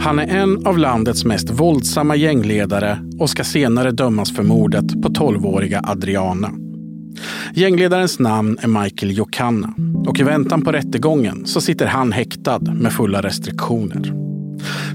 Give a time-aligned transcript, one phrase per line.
[0.00, 5.08] Han är en av landets mest våldsamma gängledare och ska senare dömas för mordet på
[5.08, 6.50] 12-åriga Adriana.
[7.54, 9.74] Gängledarens namn är Michael Jokanna
[10.06, 14.12] och i väntan på rättegången så sitter han häktad med fulla restriktioner.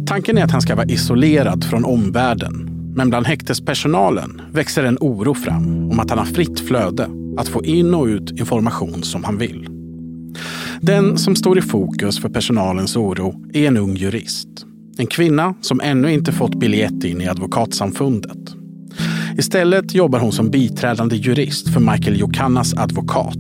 [0.08, 2.68] Tanken är att han ska vara isolerad från omvärlden.
[2.96, 7.08] Men bland häktespersonalen växer en oro fram om att han har fritt flöde
[7.38, 9.71] att få in och ut information som han vill.
[10.84, 14.48] Den som står i fokus för personalens oro är en ung jurist.
[14.98, 18.56] En kvinna som ännu inte fått biljett in i Advokatsamfundet.
[19.38, 23.38] Istället jobbar hon som biträdande jurist för Michael Jokannas advokat.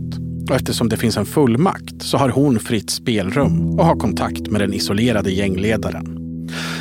[0.49, 4.61] Och eftersom det finns en fullmakt så har hon fritt spelrum och har kontakt med
[4.61, 6.17] den isolerade gängledaren.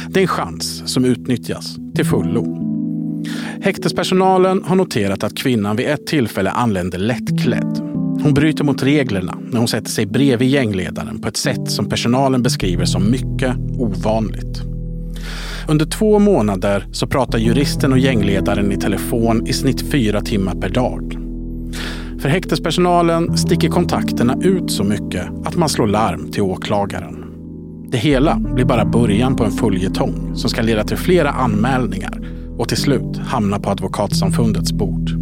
[0.08, 2.56] Det är en chans som utnyttjas till fullo.
[3.62, 7.89] Häktespersonalen har noterat att kvinnan vid ett tillfälle anländer lättklädd.
[8.22, 12.42] Hon bryter mot reglerna när hon sätter sig bredvid gängledaren på ett sätt som personalen
[12.42, 14.62] beskriver som mycket ovanligt.
[15.68, 20.68] Under två månader så pratar juristen och gängledaren i telefon i snitt fyra timmar per
[20.68, 21.16] dag.
[22.20, 27.24] För häktespersonalen sticker kontakterna ut så mycket att man slår larm till åklagaren.
[27.90, 32.20] Det hela blir bara början på en följetong som ska leda till flera anmälningar
[32.58, 35.19] och till slut hamna på Advokatsamfundets bord.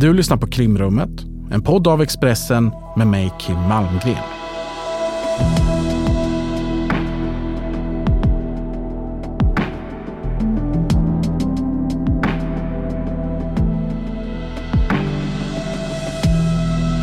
[0.00, 1.10] Du lyssnar på Krimrummet,
[1.50, 4.16] en podd av Expressen med mig Kim Malmgren.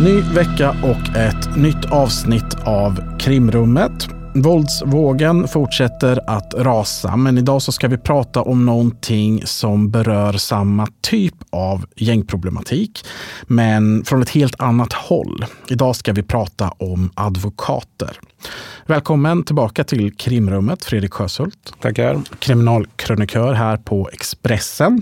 [0.02, 4.17] Ny vecka och ett nytt avsnitt av Krimrummet.
[4.42, 10.88] Våldsvågen fortsätter att rasa, men idag så ska vi prata om någonting som berör samma
[11.02, 13.06] typ av gängproblematik,
[13.44, 15.46] men från ett helt annat håll.
[15.70, 18.20] Idag ska vi prata om advokater.
[18.86, 21.74] Välkommen tillbaka till krimrummet, Fredrik Sjöshult.
[21.82, 22.22] Tackar.
[22.40, 25.02] Kriminalkrönikör här på Expressen.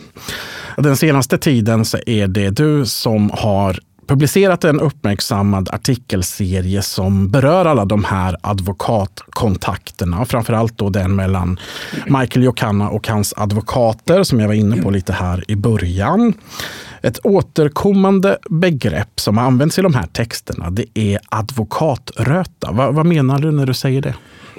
[0.78, 7.66] Den senaste tiden så är det du som har publicerat en uppmärksammad artikelserie som berör
[7.66, 10.26] alla de här advokatkontakterna.
[10.26, 11.60] Framförallt då den mellan
[12.06, 16.34] Michael Jokanna och hans advokater som jag var inne på lite här i början.
[17.02, 22.72] Ett återkommande begrepp som används i de här texterna det är advokatröta.
[22.72, 24.16] Va, vad menar du när du säger det?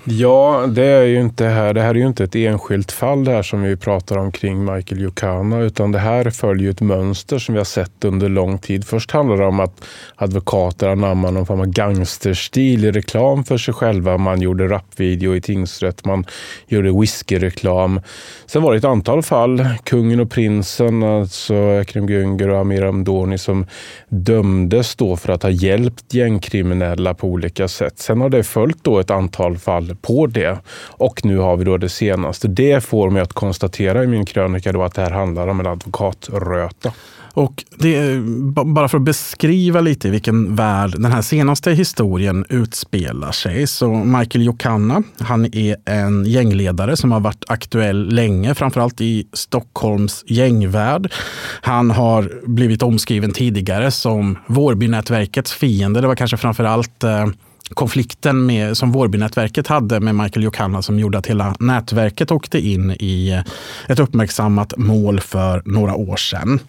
[0.08, 1.74] Ja, det är ju inte här.
[1.74, 4.64] Det här är ju inte ett enskilt fall det här som vi pratar om kring
[4.64, 8.84] Michael Jokana, utan det här följer ett mönster som vi har sett under lång tid.
[8.84, 9.84] Först handlar det om att
[10.16, 14.18] advokater anammar någon form av gangsterstil i reklam för sig själva.
[14.18, 16.24] Man gjorde rapvideo i tingsrätt, man
[16.66, 18.00] gjorde whiskyreklam.
[18.46, 23.38] Sen var det ett antal fall, kungen och prinsen, alltså Ekrem Güngör och Amir Amdoni
[23.38, 23.66] som
[24.08, 27.98] dömdes då för att ha hjälpt gängkriminella på olika sätt.
[27.98, 30.58] Sen har det följt då ett antal fall på det.
[30.78, 32.48] Och nu har vi då det senaste.
[32.48, 35.66] Det får mig att konstatera i min krönika då att det här handlar om en
[35.66, 36.92] advokatröta.
[37.36, 38.20] Och det,
[38.66, 43.66] bara för att beskriva lite i vilken värld den här senaste historien utspelar sig.
[43.66, 50.24] Så Michael Jokanna, han är en gängledare som har varit aktuell länge, framförallt i Stockholms
[50.26, 51.12] gängvärld.
[51.60, 56.00] Han har blivit omskriven tidigare som Vårbynätverkets fiende.
[56.00, 57.26] Det var kanske framförallt eh,
[57.74, 62.90] konflikten med, som Vårbynätverket hade med Michael Jokanna som gjorde att hela nätverket åkte in
[62.90, 66.60] i eh, ett uppmärksammat mål för några år sedan.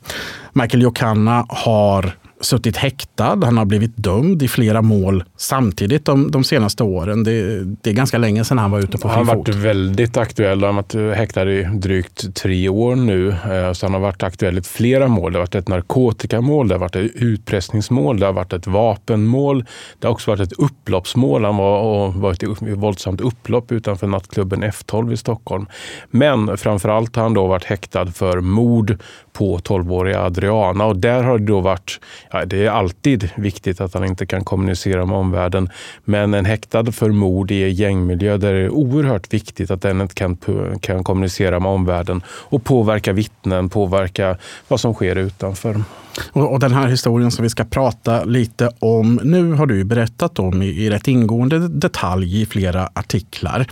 [0.53, 3.39] Michael Jokanna har suttit häktad.
[3.43, 7.23] Han har blivit dömd i flera mål samtidigt de, de senaste åren.
[7.23, 10.17] Det, det, är ganska länge sedan han var ute på fri Han har varit väldigt
[10.17, 10.63] aktuell.
[10.63, 13.29] Han har varit häktad i drygt tre år nu.
[13.29, 15.31] Eh, så han har varit aktuell i flera mål.
[15.31, 19.65] Det har varit ett narkotikamål, det har varit ett utpressningsmål, det har varit ett vapenmål.
[19.99, 21.45] Det har också varit ett upploppsmål.
[21.45, 25.65] Han var och varit i våldsamt upplopp utanför nattklubben F12 i Stockholm.
[26.09, 28.97] Men framförallt har han då varit häktad för mord
[29.33, 31.99] på 12-åriga Adriana och där har det då varit
[32.31, 35.69] Ja, det är alltid viktigt att han inte kan kommunicera med omvärlden.
[36.03, 40.15] Men en häktad för mord i gängmiljö, där det är oerhört viktigt att den inte
[40.15, 40.37] kan,
[40.81, 44.37] kan kommunicera med omvärlden och påverka vittnen, påverka
[44.67, 45.83] vad som sker utanför.
[46.31, 50.39] Och, och, den här historien som vi ska prata lite om nu har du berättat
[50.39, 53.65] om i, i rätt ingående detalj i flera artiklar.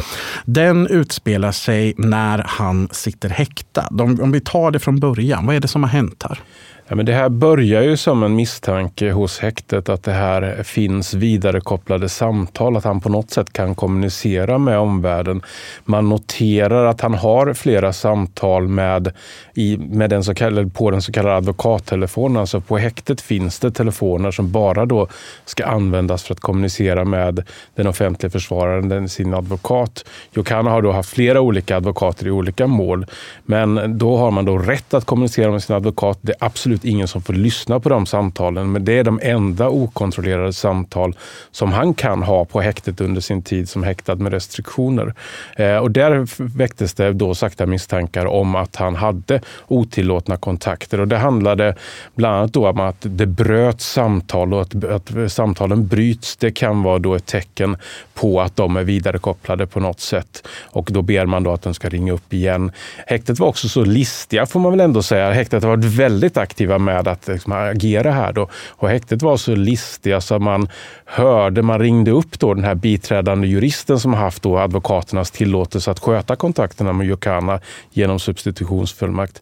[0.45, 3.87] Den utspelar sig när han sitter häktad.
[3.89, 6.39] Om, om vi tar det från början, vad är det som har hänt här?
[6.87, 11.13] Ja, men det här börjar ju som en misstanke hos häktet att det här finns
[11.13, 15.41] vidarekopplade samtal, att han på något sätt kan kommunicera med omvärlden.
[15.85, 19.11] Man noterar att han har flera samtal med,
[19.53, 22.37] i, med den så kallade, på den så kallade advokattelefonen.
[22.37, 25.07] Alltså på häktet finns det telefoner som bara då
[25.45, 27.43] ska användas för att kommunicera med
[27.75, 30.05] den offentliga försvararen, den, sin advokat.
[30.31, 33.05] Jokana har då haft flera olika advokater i olika mål,
[33.45, 36.19] men då har man då rätt att kommunicera med sin advokat.
[36.21, 39.19] Det är absolut absolut ingen som får lyssna på de samtalen, men det är de
[39.23, 41.15] enda okontrollerade samtal
[41.51, 45.13] som han kan ha på häktet under sin tid som häktad med restriktioner.
[45.57, 46.25] Eh, och där
[46.57, 51.75] väcktes det då sakta misstankar om att han hade otillåtna kontakter och det handlade
[52.15, 56.37] bland annat då om att det bröt samtal och att, att samtalen bryts.
[56.37, 57.77] Det kan vara då ett tecken
[58.13, 61.73] på att de är vidarekopplade på något sätt och då ber man då att de
[61.73, 62.71] ska ringa upp igen.
[63.07, 65.33] Häktet var också så listiga får man väl ändå säga.
[65.33, 68.33] Häktet har varit väldigt aktiva aktiva med att liksom, agera här.
[68.33, 68.49] Då.
[68.69, 70.67] Och häktet var så listiga så alltså man
[71.05, 75.99] hörde, man ringde upp då den här biträdande juristen som haft då advokaternas tillåtelse att
[75.99, 77.59] sköta kontakterna med Jokana
[77.93, 79.41] genom substitutionsfullmakt.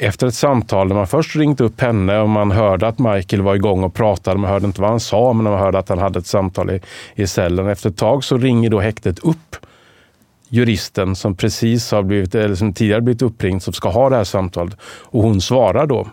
[0.00, 3.54] Efter ett samtal där man först ringt upp henne och man hörde att Michael var
[3.54, 6.18] igång och pratade, man hörde inte vad han sa, men man hörde att han hade
[6.18, 6.80] ett samtal i,
[7.14, 7.68] i cellen.
[7.68, 9.56] Efter ett tag så ringer då häktet upp
[10.50, 14.24] juristen som precis har blivit, eller som tidigare blivit uppringd som ska ha det här
[14.24, 14.76] samtalet.
[14.82, 16.06] Och hon svarar då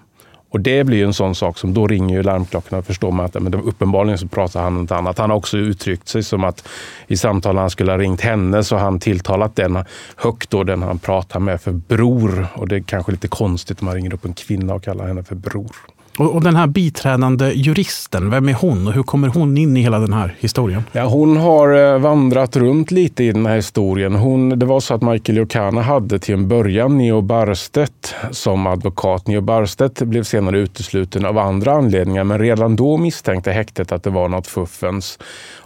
[0.50, 3.34] och det blir en sån sak som då ringer ju larmklockorna och förstår man att
[3.34, 5.18] men uppenbarligen så pratar han något annat.
[5.18, 6.68] Han har också uttryckt sig som att
[7.08, 9.84] i samtal han skulle ha ringt henne så har han tilltalat den
[10.16, 12.48] högt då, den han pratar med för bror.
[12.54, 15.24] Och det är kanske lite konstigt om man ringer upp en kvinna och kallar henne
[15.24, 15.76] för bror.
[16.18, 19.82] Och, och, den här biträdande juristen, vem är hon och hur kommer hon in i
[19.82, 20.84] hela den här historien?
[20.92, 24.16] Ja, hon har eh, vandrat runt lite i den här historien.
[24.16, 29.28] Hon, det var så att Michael Jokana hade till en början Neo Barstedt som advokat.
[29.28, 34.10] Neo Barstedt blev senare utesluten av andra anledningar, men redan då misstänkte häktet att det
[34.10, 35.20] var något fuffens.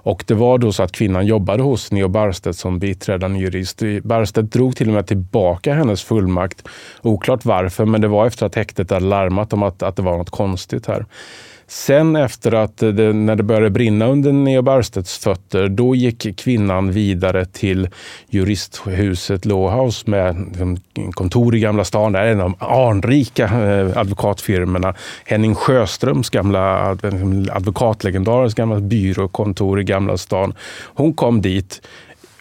[0.03, 3.81] Och det var då så att kvinnan jobbade hos Neo Barstedt som biträdande jurist.
[4.03, 6.67] Barstedt drog till och med tillbaka hennes fullmakt.
[7.01, 10.17] Oklart varför, men det var efter att häktet hade larmat om att, att det var
[10.17, 11.05] något konstigt här.
[11.71, 16.91] Sen efter att det, när det började brinna under Neo Barstedts fötter, då gick kvinnan
[16.91, 17.89] vidare till
[18.29, 20.35] juristhuset Lawhouse med
[21.11, 22.11] kontor i Gamla stan.
[22.11, 24.93] Det är en av de anrika eh, advokatfirmorna.
[25.25, 26.97] Henning Sjöströms gamla
[27.51, 30.53] advokatlegendarens gamla byråkontor i Gamla stan.
[30.83, 31.81] Hon kom dit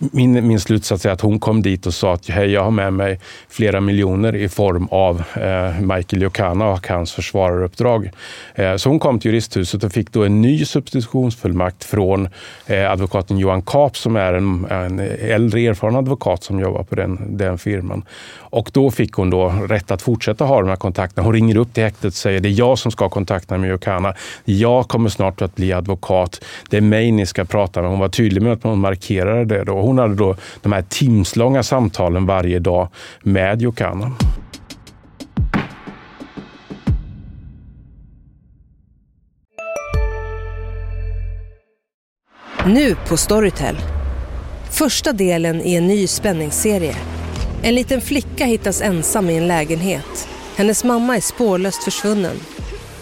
[0.01, 2.93] min, min slutsats är att hon kom dit och sa att hej, jag har med
[2.93, 8.11] mig flera miljoner i form av eh, Michael Jokana och hans försvararuppdrag.
[8.55, 12.29] Eh, så hon kom till juristhuset och fick då en ny substitutionsfullmakt från
[12.67, 17.37] eh, advokaten Johan Kap som är en, en äldre erfaren advokat som jobbar på den,
[17.37, 18.05] den firman.
[18.51, 21.25] Och då fick hon då rätt att fortsätta ha de här kontakterna.
[21.25, 23.71] Hon ringer upp till häktet och säger det är jag som ska ha kontakterna med
[23.71, 24.15] Jokana.
[24.45, 26.45] Jag kommer snart att bli advokat.
[26.71, 27.91] Det är mig ni ska prata med.
[27.91, 29.65] Hon var tydlig med att hon markerade det.
[29.65, 29.90] Då.
[29.91, 32.89] Hon hade då de här timslånga samtalen varje dag
[33.23, 34.13] med Jokana.
[42.67, 43.77] Nu på Storytel.
[44.71, 46.97] Första delen i en ny spänningsserie.
[47.63, 50.29] En liten flicka hittas ensam i en lägenhet.
[50.57, 52.37] Hennes mamma är spårlöst försvunnen.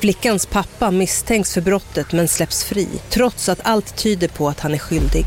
[0.01, 4.75] Flickans pappa misstänks för brottet men släpps fri trots att allt tyder på att han
[4.75, 5.27] är skyldig.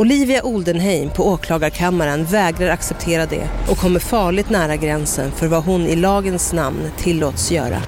[0.00, 5.86] Olivia Oldenheim på åklagarkammaren vägrar acceptera det och kommer farligt nära gränsen för vad hon
[5.86, 7.82] i lagens namn tillåts göra.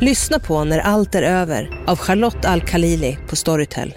[0.00, 3.94] Lyssna på När allt är över av Charlotte Al-Khalili på Storytel.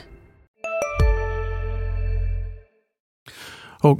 [3.83, 4.00] Och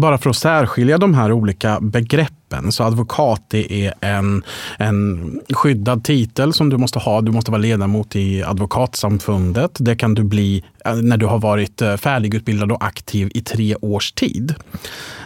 [0.00, 2.72] bara för att särskilja de här olika begreppen.
[2.72, 4.42] Så advokat det är en,
[4.78, 7.20] en skyddad titel som du måste ha.
[7.20, 9.70] Du måste vara ledamot i advokatsamfundet.
[9.78, 13.76] Det kan du bli eh, när du har varit eh, färdigutbildad och aktiv i tre
[13.76, 14.54] års tid.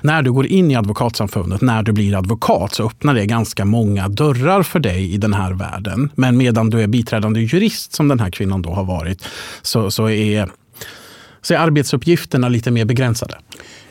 [0.01, 4.09] När du går in i advokatsamfundet, när du blir advokat, så öppnar det ganska många
[4.09, 6.11] dörrar för dig i den här världen.
[6.15, 9.25] Men medan du är biträdande jurist, som den här kvinnan då har varit,
[9.63, 10.51] så, så är
[11.43, 13.39] så är arbetsuppgifterna lite mer begränsade.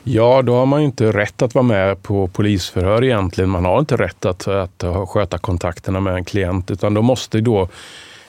[0.03, 3.49] Ja, då har man inte rätt att vara med på polisförhör egentligen.
[3.49, 7.67] Man har inte rätt att, att sköta kontakterna med en klient, utan då måste då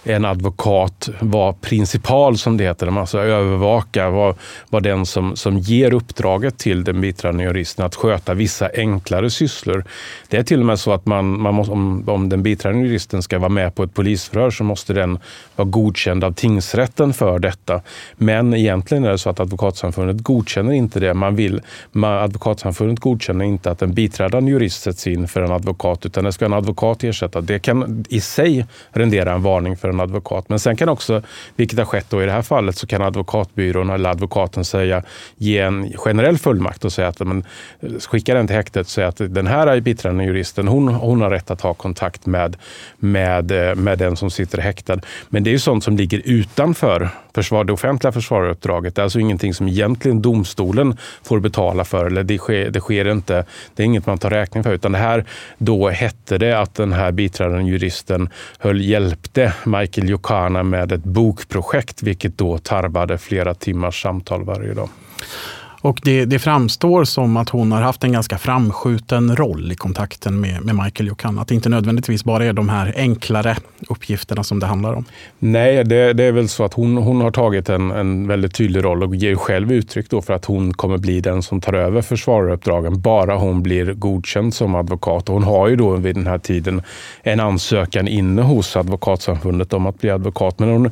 [0.05, 4.35] en advokat var principal, som det heter, alltså övervaka, var,
[4.71, 9.85] var den som, som ger uppdraget till den biträdande juristen att sköta vissa enklare sysslor.
[10.29, 13.23] Det är till och med så att man, man måste, om, om den biträdande juristen
[13.23, 15.19] ska vara med på ett polisförhör så måste den
[15.57, 17.81] vara godkänd av tingsrätten för detta.
[18.17, 21.15] Men egentligen är det så att Advokatsamfundet godkänner inte det.
[21.15, 21.61] Man vill,
[21.93, 26.33] man, Advokatsamfundet godkänner inte att en biträdande jurist sätts in för en advokat, utan det
[26.33, 27.41] ska en advokat ersätta.
[27.41, 30.49] Det kan i sig rendera en varning för en advokat.
[30.49, 31.23] Men sen kan också,
[31.57, 35.03] vilket har skett då i det här fallet, så kan advokatbyrån eller advokaten säga,
[35.37, 37.45] ge en generell fullmakt och säga att men,
[37.81, 41.31] eh, skicka den till häktet och säga att den här biträdande juristen, hon, hon har
[41.31, 42.57] rätt att ha kontakt med,
[42.99, 44.99] med, eh, med den som sitter häktad.
[45.29, 48.95] Men det är ju sånt som ligger utanför försvar, det offentliga försvararuppdraget.
[48.95, 52.07] Det är alltså ingenting som egentligen domstolen får betala för.
[52.07, 53.45] Eller det, sker, det sker inte.
[53.75, 54.73] Det är inget man tar räkning för.
[54.73, 55.25] Utan det här,
[55.59, 62.03] då hette det att den här biträdande juristen höll, hjälpte Michael Jokana med ett bokprojekt,
[62.03, 64.89] vilket då tarvade flera timmars samtal varje dag.
[65.83, 70.41] Och det, det, framstår som att hon har haft en ganska framskjuten roll i kontakten
[70.41, 71.39] med, med Michael Jokan.
[71.39, 73.57] Att det inte nödvändigtvis bara är de här enklare
[73.89, 75.05] uppgifterna som det handlar om.
[75.39, 78.85] Nej, det, det är väl så att hon, hon har tagit en, en väldigt tydlig
[78.85, 82.03] roll och ger själv uttryck då för att hon kommer bli den som tar över
[82.03, 85.29] försvararuppdragen bara hon blir godkänd som advokat.
[85.29, 86.83] Och hon har ju då vid den här tiden
[87.23, 90.59] en ansökan inne hos Advokatsamfundet om att bli advokat.
[90.59, 90.87] Men hon,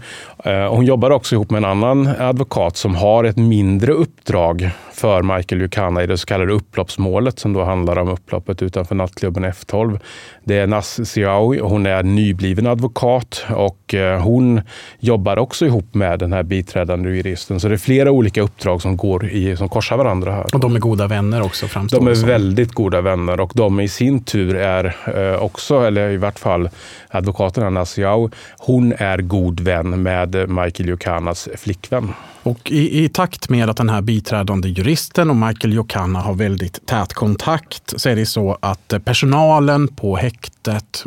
[0.44, 5.22] eh, hon jobbar också ihop med en annan advokat som har ett mindre uppdrag för
[5.22, 10.00] Michael Jukana i det så kallade upploppsmålet som då handlar om upploppet utanför nattklubben F12.
[10.50, 14.60] Det är Nas Siawi och hon är nybliven advokat och eh, hon
[15.00, 17.60] jobbar också ihop med den här biträdande juristen.
[17.60, 20.54] Så det är flera olika uppdrag som, går i, som korsar varandra här.
[20.54, 21.66] Och de är goda vänner också?
[21.90, 26.16] De är väldigt goda vänner och de i sin tur är eh, också, eller i
[26.16, 26.68] vart fall
[27.08, 28.28] advokaten Nas Siawi,
[28.58, 32.12] hon är god vän med Michael Jukanas flickvän.
[32.42, 36.86] Och i, i, takt med att den här biträdande juristen och Michael Jokana har väldigt
[36.86, 40.39] tät kontakt så är det så att personalen på häktet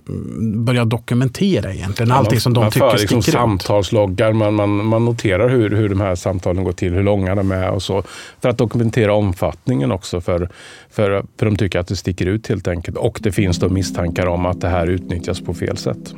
[0.09, 4.85] mm, börjar dokumentera egentligen ja, allting som de tycker för, liksom sticker samtalsloggar, man, man,
[4.85, 8.03] man noterar hur, hur de här samtalen går till, hur långa de är och så.
[8.41, 10.49] För att dokumentera omfattningen också, för,
[10.89, 12.97] för, för de tycker att det sticker ut helt enkelt.
[12.97, 16.13] Och det finns då misstankar om att det här utnyttjas på fel sätt.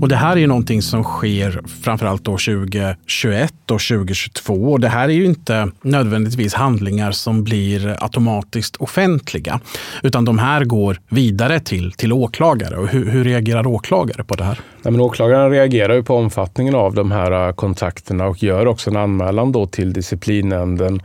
[0.00, 4.54] Och det här är ju någonting som sker framförallt då 2021 och 2022.
[4.54, 9.60] Och det här är ju inte nödvändigtvis handlingar som blir automatiskt offentliga,
[10.02, 12.76] utan de här går vidare till, till åklagare.
[12.76, 14.60] Och hur, hur reagerar åklagare på det här?
[14.82, 18.90] Nej, men åklagaren reagerar ju på omfattningen av de här äh, kontakterna och gör också
[18.90, 21.02] en anmälan då till disciplinnämnden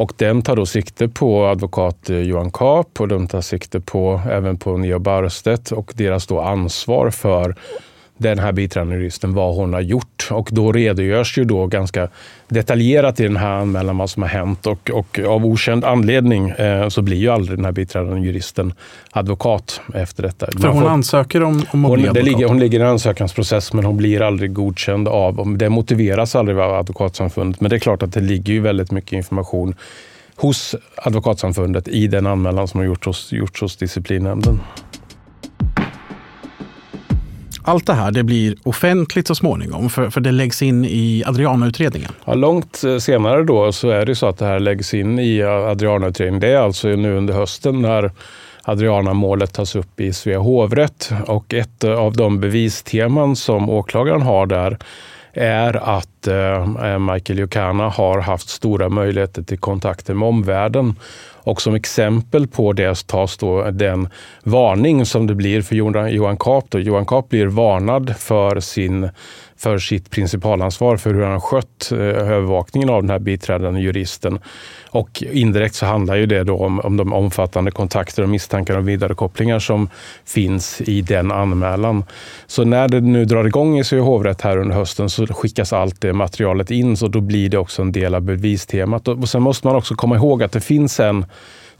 [0.00, 4.20] och den tar då sikte på advokat äh, Johan Kap och den tar sikte på
[4.30, 7.54] även på Neo Barstedt och deras då ansvar för
[8.20, 10.28] den här biträdande juristen vad hon har gjort.
[10.30, 12.08] Och då redogörs ju då ganska
[12.48, 16.88] detaljerat i den här anmälan vad som har hänt och, och av okänd anledning eh,
[16.88, 18.72] så blir ju aldrig den här biträdande juristen
[19.10, 20.46] advokat efter detta.
[20.60, 22.24] För hon får, ansöker om, om att hon, bli advokat?
[22.24, 26.58] Ligger, hon ligger i en ansökansprocess men hon blir aldrig godkänd av, det motiveras aldrig
[26.58, 27.60] av Advokatsamfundet.
[27.60, 29.74] Men det är klart att det ligger ju väldigt mycket information
[30.36, 34.60] hos Advokatsamfundet i den anmälan som har gjorts hos, gjorts hos disciplinnämnden.
[37.62, 42.12] Allt det här det blir offentligt så småningom, för, för det läggs in i Adriana-utredningen.
[42.24, 45.38] Ja, långt eh, senare då så är det så att det här läggs in i
[45.38, 46.40] eh, Adriana-utredningen.
[46.40, 48.10] Det är alltså nu under hösten när
[48.62, 51.12] Adriana-målet tas upp i Svea hovrätt.
[51.26, 54.78] Och ett eh, av de bevisteman som åklagaren har där
[55.32, 60.94] är att eh, Michael Jokana har haft stora möjligheter till kontakter med omvärlden
[61.42, 64.08] och som exempel på det tas då den
[64.42, 65.74] varning som det blir för
[66.10, 66.64] Johan Kap.
[66.68, 66.78] Då.
[66.78, 69.10] Johan Kap blir varnad för, sin,
[69.60, 74.38] för sitt principalansvar för hur han har skött eh, övervakningen av den här biträdande juristen.
[74.90, 78.84] Och indirekt så handlar ju det då om, om de omfattande kontakter och misstankar om
[78.84, 79.88] vidarekopplingar som
[80.24, 82.04] finns i den anmälan.
[82.46, 86.00] Så när det nu drar igång i Svea hovrätt här under hösten så skickas allt
[86.00, 89.08] det materialet in så då blir det också en del av bevistemat.
[89.08, 91.24] Och sen måste man också komma ihåg att det finns en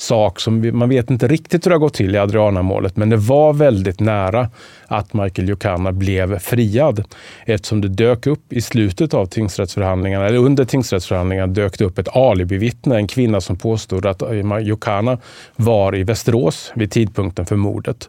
[0.01, 3.17] sak som man vet inte riktigt hur det har gått till i Adriana-målet, men det
[3.17, 4.49] var väldigt nära
[4.87, 7.05] att Michael Jokana blev friad
[7.47, 12.17] eftersom det dök upp i slutet av tingsrättsförhandlingarna, eller under tingsrättsförhandlingarna dök det upp ett
[12.17, 15.19] alibivittne, en kvinna som påstod att eh, Jokana
[15.57, 18.09] var i Västerås vid tidpunkten för mordet.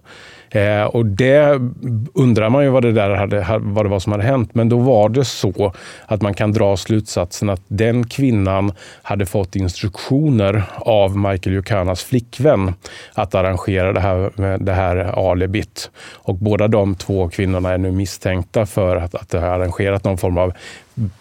[0.51, 1.61] Eh, och det
[2.13, 4.55] undrar man ju vad det, där hade, vad det var som hade hänt.
[4.55, 5.73] Men då var det så
[6.05, 12.73] att man kan dra slutsatsen att den kvinnan hade fått instruktioner av Michael Yukanas flickvän
[13.13, 14.95] att arrangera det här, det här
[15.31, 15.91] alibit.
[16.13, 20.37] Och båda de två kvinnorna är nu misstänkta för att, att ha arrangerat någon form
[20.37, 20.53] av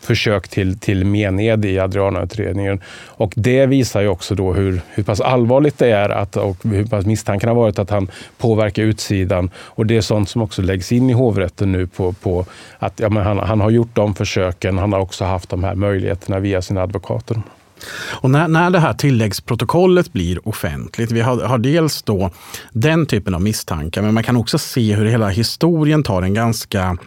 [0.00, 2.80] försök till, till mened i Adriana-utredningen.
[3.06, 6.86] Och det visar ju också då hur, hur pass allvarligt det är att, och hur
[6.86, 9.50] pass misstanken har varit att han påverkar utsidan.
[9.56, 12.46] Och det är sånt som också läggs in i hovrätten nu på, på
[12.78, 14.78] att ja, men han, han har gjort de försöken.
[14.78, 17.42] Han har också haft de här möjligheterna via sina advokater.
[18.10, 22.30] Och när, när det här tilläggsprotokollet blir offentligt, vi har, har dels då
[22.72, 26.98] den typen av misstankar, men man kan också se hur hela historien tar en ganska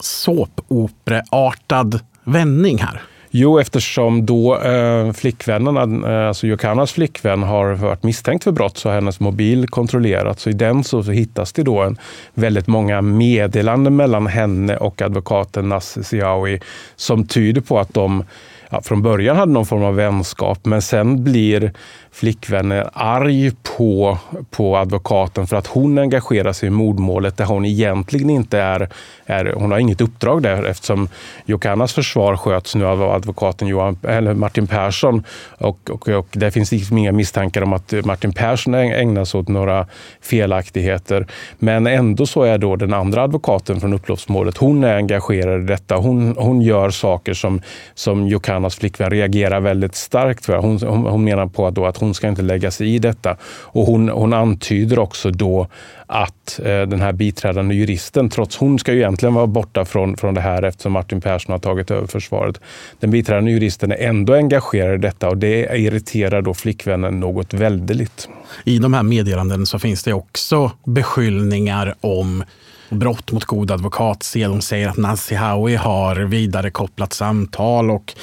[0.00, 2.00] såpoperartad
[2.32, 3.02] vändning här.
[3.32, 8.88] Jo, eftersom då eh, flickvännen, eh, alltså Jokannas flickvän, har varit misstänkt för brott så
[8.88, 10.46] har hennes mobil kontrollerats.
[10.46, 11.98] I den så, så hittas det då en,
[12.34, 16.60] väldigt många meddelanden mellan henne och advokaten Nasser Siawi
[16.96, 18.24] som tyder på att de
[18.70, 21.72] ja, från början hade någon form av vänskap, men sen blir
[22.12, 24.18] flickvännen arg på,
[24.50, 28.88] på advokaten för att hon engagerar sig i mordmålet där hon egentligen inte är,
[29.26, 31.08] är hon har inget uppdrag där eftersom
[31.44, 35.24] Jokannas försvar sköts nu av advokaten Johan, eller Martin Persson
[35.58, 39.48] och, och, och det finns liksom inga misstankar om att Martin Persson ägnar sig åt
[39.48, 39.86] några
[40.20, 41.26] felaktigheter.
[41.58, 45.96] Men ändå så är då den andra advokaten från upploppsmålet, hon är engagerad i detta.
[45.96, 47.62] Hon, hon gör saker som,
[47.94, 50.56] som Jokannas flickvän reagerar väldigt starkt för.
[50.56, 53.36] Hon, hon, hon menar på att, då att hon ska inte lägga sig i detta.
[53.62, 55.66] Och hon, hon antyder också då
[56.06, 60.34] att eh, den här biträdande juristen, trots hon ska ju egentligen vara borta från, från
[60.34, 62.60] det här eftersom Martin Persson har tagit över försvaret.
[63.00, 68.28] Den biträdande juristen är ändå engagerad i detta och det irriterar då flickvännen något väldigt.
[68.64, 72.44] I de här meddelandena så finns det också beskyllningar om
[72.90, 74.50] brott mot god advokatsed.
[74.50, 78.14] De säger att Nancy Howie har vidarekopplat samtal och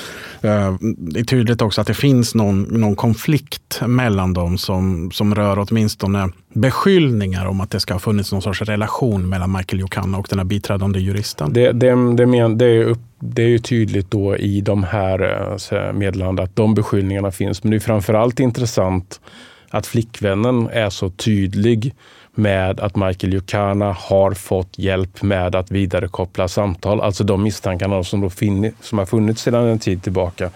[0.42, 5.36] eh, det är tydligt också att det finns någon, någon konflikt mellan dem som, som
[5.36, 10.18] rör åtminstone beskyllningar om att det ska ha funnits någon sorts relation mellan Michael Jokanna
[10.18, 11.54] och den här biträdande juristen.
[11.54, 15.48] Det, det, det, men, det, är, upp, det är ju tydligt då i de här
[15.72, 17.64] eh, meddelandena att de beskyllningarna finns.
[17.64, 19.22] Men det är framförallt intressant
[19.70, 21.94] att flickvännen är så tydlig
[22.38, 27.02] med att Michael Jukana har fått hjälp med att vidarekoppla samtal.
[27.02, 30.50] Alltså de misstankarna som, då fin- som har funnits sedan en tid tillbaka.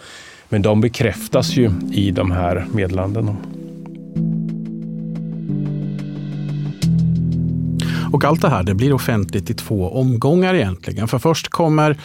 [0.50, 3.36] Men de bekräftas ju i de här meddelandena.
[8.14, 11.08] Och allt det här det blir offentligt i två omgångar egentligen.
[11.08, 11.98] För först kommer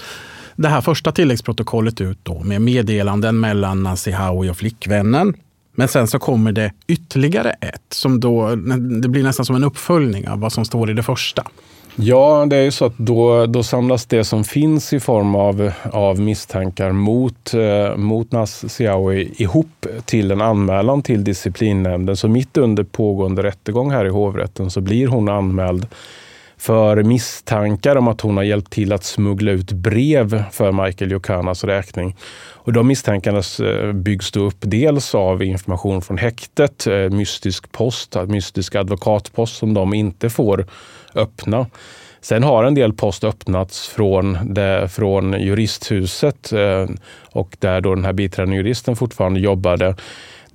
[0.56, 5.34] det här första tilläggsprotokollet ut då med meddelanden mellan Nancy Howie och flickvännen.
[5.76, 8.54] Men sen så kommer det ytterligare ett som då,
[9.02, 11.42] det blir nästan som en uppföljning av vad som står i det första.
[11.98, 15.72] Ja, det är ju så att då, då samlas det som finns i form av,
[15.92, 22.16] av misstankar mot, eh, mot Nas Siawi ihop till en anmälan till disciplinnämnden.
[22.16, 25.86] Så mitt under pågående rättegång här i hovrätten så blir hon anmäld
[26.66, 31.64] för misstankar om att hon har hjälpt till att smuggla ut brev för Michael Jokanas
[31.64, 32.16] räkning.
[32.52, 38.16] Och de misstankarna eh, byggs då upp dels av information från häktet, eh, mystisk post,
[38.26, 40.66] mystisk advokatpost som de inte får
[41.14, 41.66] öppna.
[42.20, 46.86] Sen har en del post öppnats från, det, från juristhuset eh,
[47.32, 49.94] och där då den här biträdande juristen fortfarande jobbade.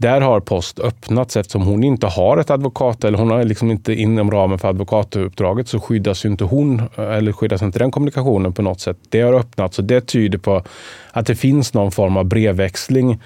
[0.01, 3.93] Där har post öppnats eftersom hon inte har ett advokat eller hon är liksom inte
[3.93, 8.61] inom ramen för advokatuppdraget så skyddas ju inte hon eller skyddas inte den kommunikationen på
[8.61, 8.97] något sätt.
[9.09, 10.63] Det har öppnats och det tyder på
[11.11, 13.19] att det finns någon form av brevväxling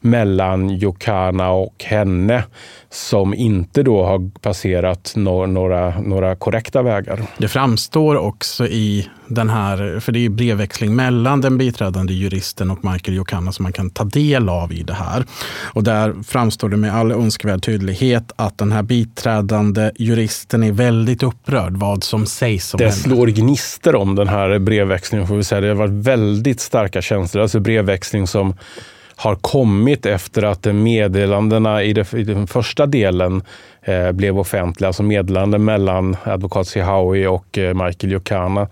[0.00, 2.44] mellan Jokana och henne
[2.90, 7.22] som inte då har passerat no några, några korrekta vägar.
[7.38, 12.84] Det framstår också i den här, för det är brevväxling mellan den biträdande juristen och
[12.84, 15.24] Michael Jokana som man kan ta del av i det här.
[15.72, 21.22] Och där framstår det med all önskvärd tydlighet att den här biträdande juristen är väldigt
[21.22, 22.96] upprörd vad som sägs om det henne.
[22.96, 25.60] Det slår gnister om den här brevväxlingen får vi säga.
[25.60, 27.42] Det har varit väldigt starka känslor.
[27.42, 28.54] Alltså brevväxling som
[29.18, 33.42] har kommit efter att meddelandena i, det, i den första delen
[33.82, 34.86] eh, blev offentliga.
[34.86, 38.68] Alltså meddelanden mellan advokat Sihawi och eh, Michael Jokana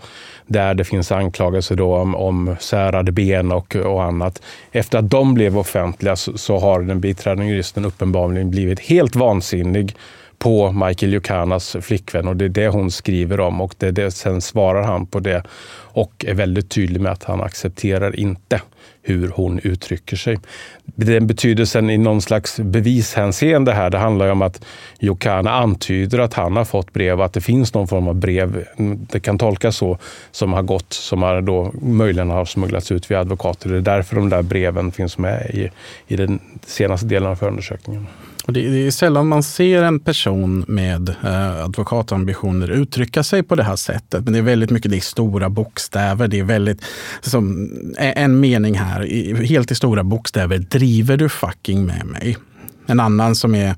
[0.46, 4.42] där det finns anklagelser då om, om särade ben och, och annat.
[4.72, 9.94] Efter att de blev offentliga så, så har den biträdande juristen uppenbarligen blivit helt vansinnig
[10.38, 14.40] på Michael Yukanas flickvän och det är det hon skriver om och det, det, sen
[14.40, 15.42] svarar han på det
[15.96, 18.60] och är väldigt tydlig med att han accepterar inte
[19.02, 20.38] hur hon uttrycker sig.
[20.84, 24.64] Den betydelsen i någon slags bevishänseende här, det handlar ju om att
[24.98, 28.64] Jokana antyder att han har fått brev, att det finns någon form av brev,
[29.10, 29.98] det kan tolkas så,
[30.30, 33.70] som har gått, som har då möjligen har smugglats ut via advokater.
[33.70, 35.70] Det är därför de där breven finns med i,
[36.06, 38.06] i den senaste delen av förundersökningen.
[38.46, 43.62] Och det, är sällan man ser en person med eh, advokatambitioner uttrycka sig på det
[43.62, 44.24] här sättet.
[44.24, 46.28] Men det är väldigt mycket det är stora bokstäver.
[46.28, 46.84] Det är väldigt,
[47.20, 50.58] som, en mening här, helt i stora bokstäver.
[50.58, 52.36] Driver du fucking med mig?
[52.86, 53.74] En annan som är,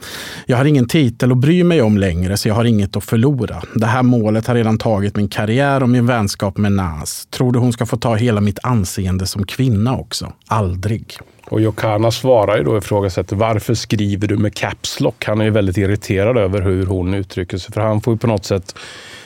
[0.47, 3.63] jag har ingen titel att bry mig om längre så jag har inget att förlora.
[3.75, 7.27] Det här målet har redan tagit min karriär och min vänskap med Nas.
[7.31, 10.33] Tror du hon ska få ta hela mitt anseende som kvinna också?
[10.47, 11.19] Aldrig.
[11.51, 15.25] Och Jokana svarar ju då och ifrågasätter varför skriver du med caps lock?
[15.25, 17.73] Han är ju väldigt irriterad över hur hon uttrycker sig.
[17.73, 18.75] För han får ju på något sätt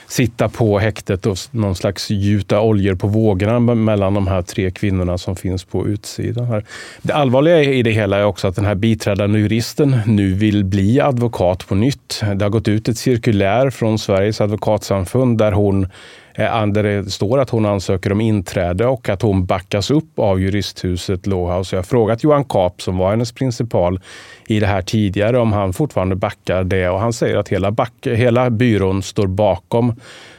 [0.07, 5.17] sitta på häktet och någon slags gjuta oljor på vågorna mellan de här tre kvinnorna
[5.17, 6.45] som finns på utsidan.
[6.45, 6.65] Här.
[7.01, 11.01] Det allvarliga i det hela är också att den här biträdande juristen nu vill bli
[11.01, 12.21] advokat på nytt.
[12.35, 15.87] Det har gått ut ett cirkulär från Sveriges advokatsamfund där hon
[16.35, 20.41] Eh, där det står att hon ansöker om inträde och att hon backas upp av
[20.41, 21.75] juristhuset Lowhouse.
[21.75, 23.99] Jag har frågat Johan Kap som var hennes principal
[24.47, 27.93] i det här tidigare om han fortfarande backar det och han säger att hela, back,
[28.01, 29.95] hela byrån står bakom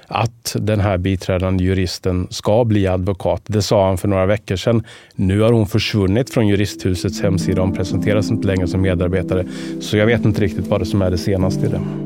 [0.06, 3.42] att den här biträdande juristen ska bli advokat.
[3.46, 4.82] Det sa han för några veckor sedan.
[5.14, 7.60] Nu har hon försvunnit från juristhusets hemsida.
[7.60, 9.46] Hon presenteras inte längre som medarbetare.
[9.80, 12.03] Så jag vet inte riktigt vad det som är det senaste i det.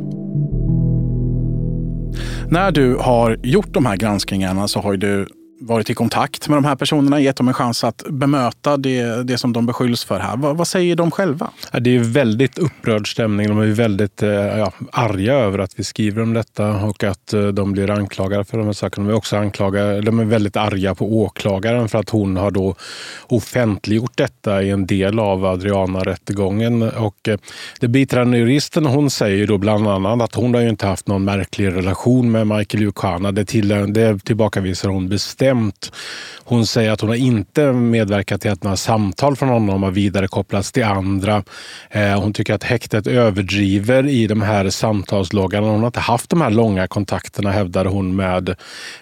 [2.51, 5.27] När du har gjort de här granskningarna så har du
[5.61, 9.39] varit i kontakt med de här personerna, gett dem en chans att bemöta det, det
[9.39, 10.37] som de beskylls för här.
[10.37, 11.51] Vad, vad säger de själva?
[11.81, 13.49] Det är väldigt upprörd stämning.
[13.49, 17.47] De är väldigt eh, ja, arga över att vi skriver om detta och att eh,
[17.47, 19.07] de blir anklagade för de här sakerna.
[19.07, 22.75] De är också anklagade, de är väldigt arga på åklagaren för att hon har då
[23.27, 26.83] offentliggjort detta i en del av Adriana-rättegången.
[26.83, 27.39] Och eh,
[27.81, 31.25] det biträdande juristen hon säger då bland annat att hon har ju inte haft någon
[31.25, 33.33] märklig relation med Michael Jukana.
[33.33, 35.93] Det, till, det tillbakavisar hon bestämt bestämt.
[36.45, 40.73] Hon säger att hon har inte medverkat till att några samtal från honom har vidarekopplats
[40.73, 41.43] till andra.
[41.91, 45.67] Eh, hon tycker att häktet överdriver i de här samtalsloggarna.
[45.67, 48.55] Hon har inte haft de här långa kontakterna hävdar hon med,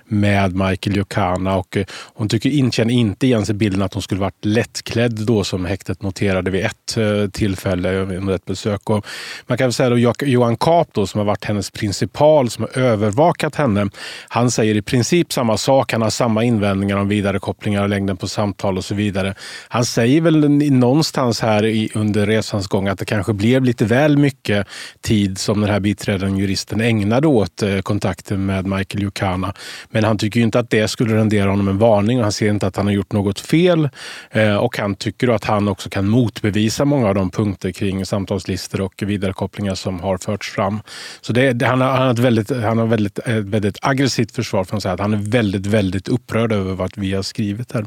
[0.05, 4.21] med Michael Jokana och eh, hon tycker, känner inte igen sig bilden att hon skulle
[4.21, 8.91] varit lättklädd då som häktet noterade vid ett eh, tillfälle under ett besök.
[8.91, 9.07] Och
[9.47, 13.55] man kan säga att Johan Kap då, som har varit hennes principal som har övervakat
[13.55, 13.89] henne.
[14.29, 15.93] Han säger i princip samma sak.
[15.93, 19.35] Han har samma invändningar om vidarekopplingar och längden på samtal och så vidare.
[19.69, 24.17] Han säger väl någonstans här i, under resans gång att det kanske blev lite väl
[24.17, 24.67] mycket
[25.01, 29.55] tid som den här biträdande juristen ägnade åt eh, kontakten med Michael Yukana.
[29.91, 32.67] Men han tycker inte att det skulle rendera honom en varning och han ser inte
[32.67, 33.89] att han har gjort något fel.
[34.31, 38.81] Eh, och han tycker att han också kan motbevisa många av de punkter kring samtalslistor
[38.81, 40.81] och vidarekopplingar som har förts fram.
[41.21, 44.33] Så det, det, han, har, han, har ett väldigt, han har väldigt, ett väldigt aggressivt
[44.33, 47.73] försvar för att säga Att han är väldigt, väldigt upprörd över vad vi har skrivit
[47.73, 47.87] här.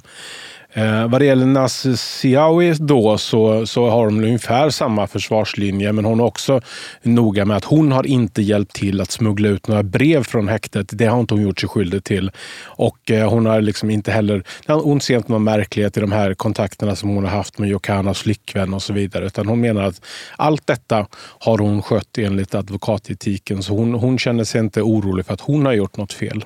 [0.74, 6.06] Eh, vad det gäller Nasser Siawi då så, så har de ungefär samma försvarslinje men
[6.06, 6.62] hon är också
[7.02, 10.90] noga med att hon har inte hjälpt till att smuggla ut några brev från häktet.
[10.92, 12.32] Det har inte hon gjort sig skyldig till.
[12.66, 16.34] Och eh, hon har liksom inte heller, hon ser inte någon märklighet i de här
[16.34, 19.26] kontakterna som hon har haft med Jokanas flickvän och så vidare.
[19.26, 20.02] Utan hon menar att
[20.38, 21.08] allt detta
[21.40, 23.64] har hon skött enligt advokatetiken.
[23.64, 26.46] Så hon, hon känner sig inte orolig för att hon har gjort något fel.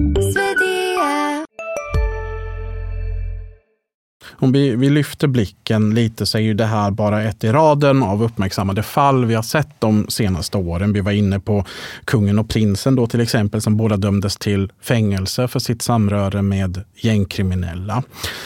[4.43, 8.03] Om vi, vi lyfter blicken lite så är ju det här bara ett i raden
[8.03, 10.93] av uppmärksammade fall vi har sett de senaste åren.
[10.93, 11.65] Vi var inne på
[12.05, 16.83] kungen och prinsen då till exempel som båda dömdes till fängelse för sitt samröre med
[16.95, 18.03] gängkriminella.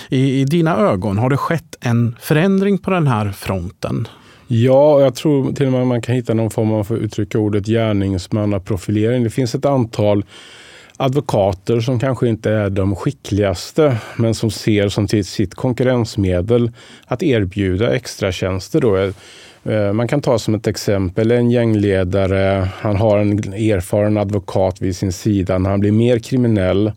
[0.10, 4.08] I, I dina ögon, har det skett en förändring på den här fronten?
[4.48, 7.40] Ja, jag tror till och med man kan hitta någon form av, för att uttrycka
[7.40, 9.24] ordet, gärningsmannaprofilering.
[9.24, 10.26] Det finns ett antal
[10.98, 16.72] advokater som kanske inte är de skickligaste men som ser som sitt konkurrensmedel
[17.06, 18.82] att erbjuda extratjänster.
[18.82, 19.12] Då.
[19.72, 24.96] Eh, man kan ta som ett exempel en gängledare, han har en erfaren advokat vid
[24.96, 25.58] sin sida.
[25.58, 26.92] När han blir mer kriminell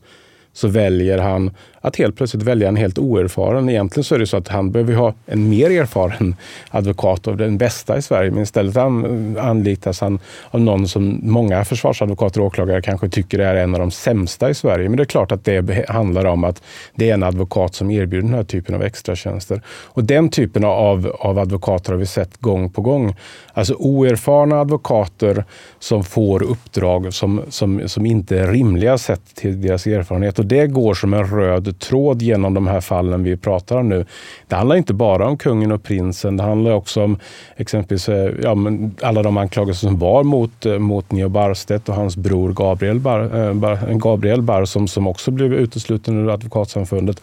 [0.52, 3.68] så väljer han att helt plötsligt välja en helt oerfaren.
[3.68, 6.36] Egentligen så är det så att han behöver ha en mer erfaren
[6.70, 8.30] advokat av den bästa i Sverige.
[8.30, 10.18] Men istället anlitas han
[10.50, 14.54] av någon som många försvarsadvokater och åklagare kanske tycker är en av de sämsta i
[14.54, 14.88] Sverige.
[14.88, 16.62] Men det är klart att det handlar om att
[16.94, 19.62] det är en advokat som erbjuder den här typen av extratjänster.
[19.66, 23.16] Och den typen av, av advokater har vi sett gång på gång.
[23.52, 25.44] Alltså oerfarna advokater
[25.78, 30.38] som får uppdrag som, som, som inte är rimliga sett till deras erfarenhet.
[30.38, 34.04] Och det går som en röd tråd genom de här fallen vi pratar om nu.
[34.46, 36.36] Det handlar inte bara om kungen och prinsen.
[36.36, 37.18] Det handlar också om
[37.56, 41.94] exempelvis eh, ja, men alla de anklagelser som var mot, eh, mot Neo Barstedt och
[41.94, 47.22] hans bror Gabriel Barr eh, Bar, Gabriel Bar som, som också blev utesluten ur Advokatsamfundet.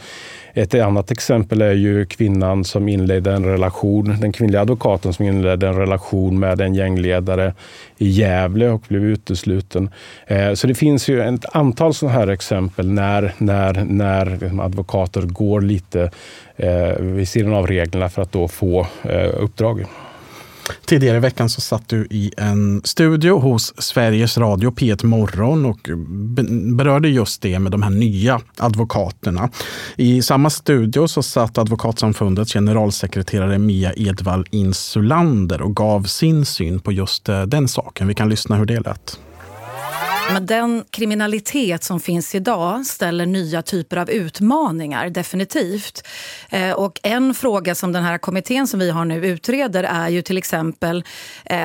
[0.57, 5.67] Ett annat exempel är ju kvinnan som inledde en relation, den kvinnliga advokaten som inledde
[5.67, 7.53] en relation med en gängledare
[7.97, 9.89] i Gävle och blev utesluten.
[10.27, 15.61] Eh, så det finns ju ett antal sådana här exempel när, när, när advokater går
[15.61, 16.11] lite
[16.55, 19.85] eh, vid sidan av reglerna för att då få eh, uppdrag.
[20.85, 25.89] Tidigare i veckan så satt du i en studio hos Sveriges Radio P1 Morgon och
[26.75, 29.49] berörde just det med de här nya advokaterna.
[29.95, 36.91] I samma studio så satt Advokatsamfundets generalsekreterare Mia Edvall Insulander och gav sin syn på
[36.91, 38.07] just eh, den saken.
[38.07, 39.19] Vi kan lyssna hur det lät.
[40.33, 46.07] Men den kriminalitet som finns idag ställer nya typer av utmaningar, definitivt.
[46.49, 50.21] Eh, och en fråga som den här kommittén som vi har nu utreder är ju
[50.21, 51.03] till exempel,
[51.45, 51.57] eh,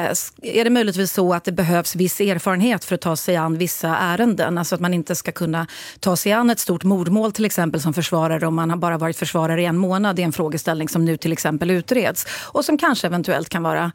[0.42, 3.88] är det möjligtvis så att det behövs viss erfarenhet för att ta sig an vissa
[3.88, 4.59] ärenden?
[4.59, 5.66] Alltså att man inte ska kunna
[6.01, 9.16] ta sig an ett stort mordmål till exempel som försvarare om man har bara varit
[9.16, 10.16] försvarare i en månad.
[10.16, 13.92] Det är en frågeställning som nu till exempel utreds och som kanske eventuellt kan vara,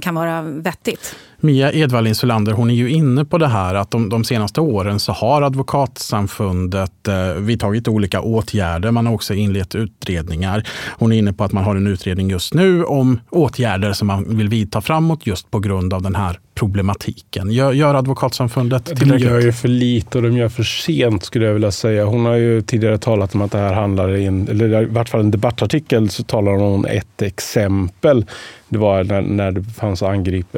[0.00, 1.16] kan vara vettigt.
[1.40, 5.00] Mia Edvallin Insulander, hon är ju inne på det här att de, de senaste åren
[5.00, 8.90] så har Advokatsamfundet eh, vidtagit olika åtgärder.
[8.90, 10.68] Man har också inlett utredningar.
[10.98, 14.36] Hon är inne på att man har en utredning just nu om åtgärder som man
[14.36, 17.50] vill vidta framåt just på grund av den här problematiken.
[17.50, 19.20] Gör, gör Advokatsamfundet tillräckligt?
[19.20, 22.04] De gör ju för lite och de gör för sent skulle jag vilja säga.
[22.04, 25.20] Hon har ju tidigare talat om att det här handlar, in, eller i vart fall
[25.20, 28.24] en debattartikel så talar hon om ett exempel
[28.68, 30.56] det var när, när det fanns angrepp,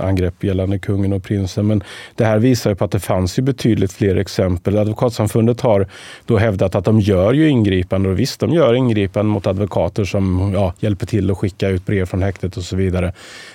[0.00, 1.66] angrepp gällande kungen och prinsen.
[1.66, 1.82] Men
[2.14, 4.78] det här visar på att det fanns ju betydligt fler exempel.
[4.78, 5.86] Advokatsamfundet har
[6.26, 10.52] då hävdat att de gör ju ingripanden och visst, de gör ingripanden mot advokater som
[10.54, 13.12] ja, hjälper till att skicka ut brev från häktet och så vidare.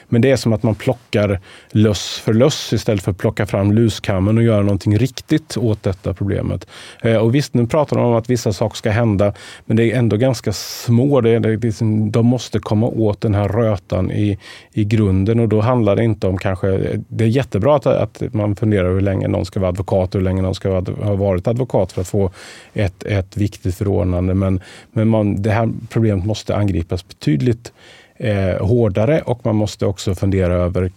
[0.10, 1.40] Men det är som att man plockar
[1.86, 6.14] löss för löss istället för att plocka fram luskammen och göra någonting riktigt åt detta
[6.14, 6.68] problemet.
[7.04, 9.34] Eh, och visst, nu pratar de om att vissa saker ska hända,
[9.66, 11.22] men det är ändå ganska små.
[11.22, 14.40] Det är, liksom, de måste komma åt den här rötan i,
[14.74, 16.68] i grunden och då handlar det inte om kanske...
[17.08, 20.26] Det är jättebra att, att man funderar hur länge någon ska vara advokat och hur
[20.26, 22.32] länge någon ska ha varit advokat för att få
[22.74, 24.34] ett, ett viktigt förordnande.
[24.34, 24.62] Men,
[24.94, 27.72] men man, det här problemet måste angripas betydligt
[28.18, 30.92] eh, hårdare och man måste också fundera över,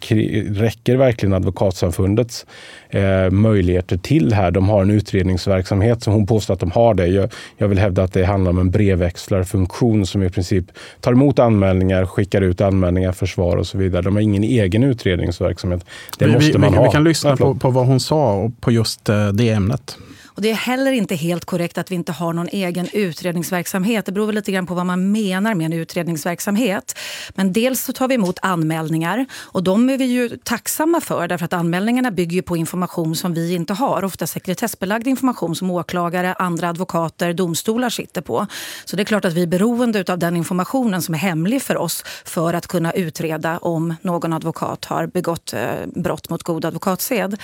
[0.54, 2.46] räcker verkligen Advokatsamfundets
[2.90, 4.50] eh, möjligheter till här?
[4.50, 7.06] De har en utredningsverksamhet som hon påstår att de har det.
[7.06, 10.64] Jag, jag vill hävda att det handlar om en brevväxlarfunktion som i princip
[11.00, 14.02] tar emot anmälningar, skickar ut anmälningar, försvar och så vidare.
[14.02, 15.84] De har ingen egen utredningsverksamhet.
[16.18, 16.84] Det vi, måste man vi, ha.
[16.84, 19.98] Vi kan lyssna på, på vad hon sa på just eh, det ämnet.
[20.38, 24.06] Och det är heller inte helt korrekt att vi inte har någon egen utredningsverksamhet.
[24.06, 26.98] Det beror väl lite grann på vad man menar med en utredningsverksamhet.
[27.30, 31.44] Men dels så tar vi emot anmälningar och de är vi ju tacksamma för därför
[31.44, 34.04] att anmälningarna bygger på information som vi inte har.
[34.04, 38.46] Ofta sekretessbelagd information som åklagare, andra advokater, domstolar sitter på.
[38.84, 41.76] Så det är klart att vi är beroende av den informationen som är hemlig för
[41.76, 47.36] oss för att kunna utreda om någon advokat har begått eh, brott mot god advokatsed.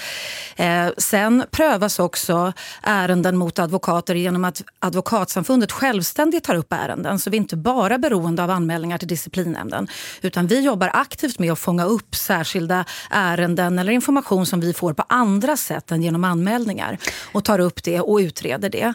[0.56, 2.52] Eh, sen prövas också
[2.84, 7.18] ärenden mot advokater genom att Advokatsamfundet självständigt tar upp ärenden.
[7.18, 9.88] Så vi är inte bara beroende av anmälningar till disciplinnämnden.
[10.22, 14.92] Utan vi jobbar aktivt med att fånga upp särskilda ärenden eller information som vi får
[14.92, 16.98] på andra sätt än genom anmälningar.
[17.32, 18.94] Och tar upp det och utreder det.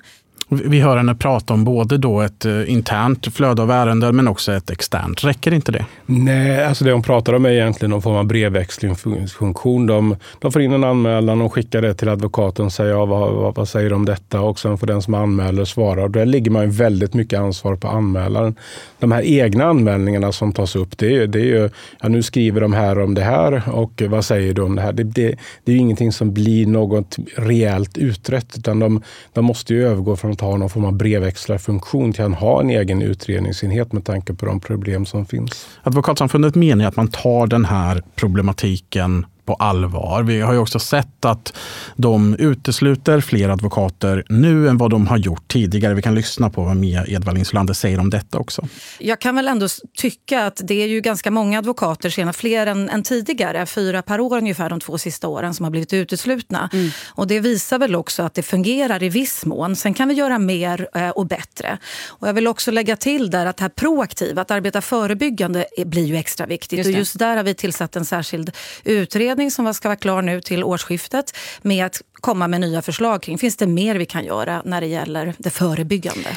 [0.51, 4.51] Vi hör henne prata om både då ett eh, internt flöde av ärenden men också
[4.51, 5.23] ett externt.
[5.23, 5.85] Räcker inte det?
[6.05, 9.85] Nej, alltså det hon pratar om är egentligen någon form av brevväxlingsfunktion.
[9.85, 13.33] De, de får in en anmälan och skickar det till advokaten och säger ja, vad,
[13.33, 14.41] vad, vad säger de om detta?
[14.41, 16.03] Och sen får den som anmäler svara.
[16.03, 18.55] Och där ligger man ju väldigt mycket ansvar på anmälaren.
[18.99, 21.69] De här egna anmälningarna som tas upp, det är, det är ju,
[22.01, 24.93] ja, nu skriver de här om det här och vad säger du om det här?
[24.93, 29.01] Det, det, det är ju ingenting som blir något rejält utrett, utan de,
[29.33, 32.69] de måste ju övergå från att ha någon form av brevväxlarfunktion till att ha en
[32.69, 35.67] egen utredningsenhet med tanke på de problem som finns.
[35.84, 40.23] Advokatsamfundet menar att man tar den här problematiken på allvar.
[40.23, 41.53] Vi har ju också sett att
[41.95, 45.93] de utesluter fler advokater nu än vad de har gjort tidigare.
[45.93, 48.67] Vi kan lyssna på vad Mia Edvall Insulander säger om detta också.
[48.99, 52.89] Jag kan väl ändå tycka att det är ju ganska många advokater, senare fler än,
[52.89, 56.69] än, tidigare, fyra per år ungefär de två sista åren, som har blivit uteslutna.
[56.73, 56.89] Mm.
[57.07, 59.75] Och det visar väl också att det fungerar i viss mån.
[59.75, 61.77] Sen kan vi göra mer eh, och bättre.
[62.07, 66.05] Och jag vill också lägga till där att det här proaktiva, att arbeta förebyggande, blir
[66.05, 66.77] ju extra viktigt.
[66.77, 68.51] Just och just där har vi tillsatt en särskild
[68.83, 73.21] utredning utredning som ska vara klar nu till årsskiftet med att komma med nya förslag
[73.21, 73.38] kring.
[73.38, 76.30] Finns det mer vi kan göra när det gäller det förebyggande?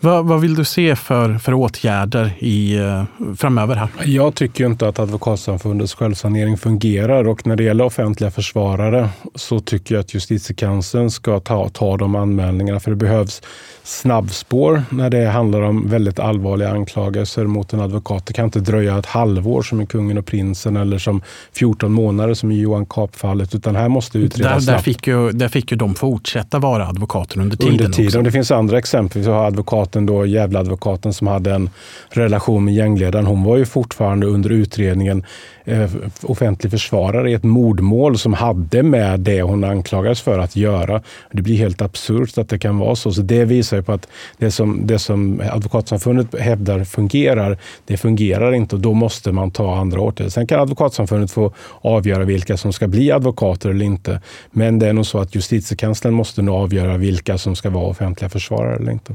[0.00, 3.04] Vad, vad, vill du se för, för åtgärder i, eh,
[3.36, 3.76] framöver?
[3.76, 3.88] här?
[4.04, 9.94] Jag tycker inte att Advokatsamfundets självsanering fungerar och när det gäller offentliga försvarare så tycker
[9.94, 13.42] jag att justitiekanslern ska ta, ta de anmälningarna för det behövs
[13.82, 18.26] snabbspår när det handlar om väldigt allvarliga anklagelser mot en advokat.
[18.26, 22.34] Det kan inte dröja ett halvår som i Kungen och prinsen eller som 14 månader
[22.34, 25.76] som i Johan Kapp-fallet, utan här måste utredas där, där, fick ju, där fick ju
[25.76, 27.72] de fortsätta vara advokater under tiden.
[27.72, 28.24] Under tiden.
[28.24, 29.22] Det finns andra exempel.
[29.22, 31.70] Vi har advokaten då, Gävleadvokaten som hade en
[32.10, 33.26] relation med gängledaren.
[33.26, 35.24] Hon var ju fortfarande under utredningen
[35.70, 35.90] Eh,
[36.22, 41.02] offentlig försvarare i ett mordmål som hade med det hon anklagades för att göra.
[41.32, 43.12] Det blir helt absurt att det kan vara så.
[43.12, 48.52] Så det visar ju på att det som, det som Advokatsamfundet hävdar fungerar, det fungerar
[48.52, 50.30] inte och då måste man ta andra åtgärder.
[50.30, 54.20] Sen kan Advokatsamfundet få avgöra vilka som ska bli advokater eller inte.
[54.50, 58.28] Men det är nog så att justitiekanslern måste nog avgöra vilka som ska vara offentliga
[58.28, 59.14] försvarare eller inte.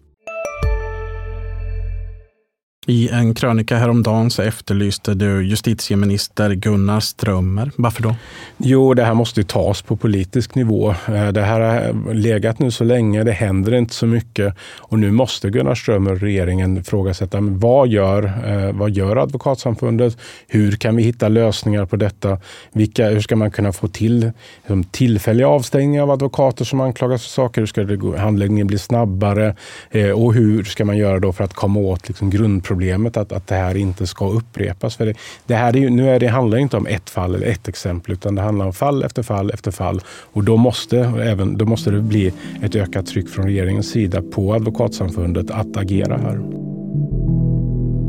[2.87, 7.71] I en krönika häromdagen så efterlyste du justitieminister Gunnar Strömmer.
[7.75, 8.15] Varför då?
[8.57, 10.89] Jo, det här måste tas på politisk nivå.
[10.89, 15.11] Eh, det här har legat nu så länge, det händer inte så mycket och nu
[15.11, 20.17] måste Gunnar Strömmer och regeringen ifrågasätta vad gör, eh, vad gör Advokatsamfundet?
[20.47, 22.37] Hur kan vi hitta lösningar på detta?
[22.71, 27.29] Vilka, hur ska man kunna få till liksom, tillfälliga avstängningar av advokater som anklagas för
[27.29, 27.61] saker?
[27.61, 29.55] Hur ska det, handläggningen bli snabbare?
[29.91, 33.31] Eh, och hur ska man göra då för att komma åt liksom, grundproblemet problemet att,
[33.31, 34.95] att det här inte ska upprepas.
[34.95, 35.13] För det,
[35.45, 38.13] det här är ju, nu är det handlar inte om ett fall eller ett exempel,
[38.13, 40.01] utan det handlar om fall efter fall efter fall.
[40.33, 44.53] Och då måste, även, då måste det bli ett ökat tryck från regeringens sida på
[44.53, 46.70] Advokatsamfundet att agera här.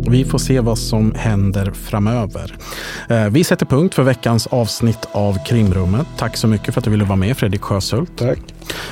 [0.08, 2.56] Vi får se vad som händer framöver.
[3.08, 6.06] Eh, vi sätter punkt för veckans avsnitt av Krimrummet.
[6.16, 8.10] Tack så mycket för att du ville vara med Fredrik Sjöshult.
[8.16, 8.38] Tack.